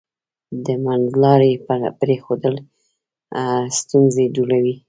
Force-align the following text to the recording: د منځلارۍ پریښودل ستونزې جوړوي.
د 0.65 0.67
منځلارۍ 0.83 1.53
پریښودل 1.99 2.55
ستونزې 3.79 4.25
جوړوي. 4.35 4.75